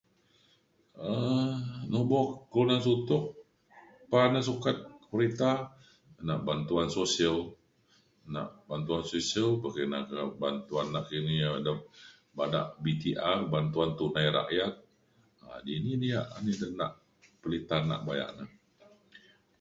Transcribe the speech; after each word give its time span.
um 1.09 1.53
nubo 1.91 2.19
kelunan 2.51 2.81
sutok 2.87 3.23
pa 4.11 4.19
na 4.33 4.39
sukat 4.47 4.77
perita 5.09 5.51
nak 6.27 6.39
bantuan 6.47 6.89
sosial 6.97 7.37
nak 8.33 8.47
bantuan 8.69 9.03
sosial 9.11 9.49
pekina 9.63 9.99
ke 10.09 10.17
bantuan 10.43 10.87
nakini 10.95 11.33
ia' 11.41 11.59
dau 11.65 11.77
bada 12.37 12.61
BTR 12.83 13.39
Bantuan 13.53 13.91
Tunai 13.97 14.27
Rakyat 14.37 14.73
um 15.43 15.53
dini 15.65 15.91
na 15.99 16.05
ia' 16.09 16.27
dini 16.43 16.53
denak 16.61 16.91
pelita 17.41 17.75
nak 17.89 18.01
bayak 18.07 18.29
na 18.37 18.43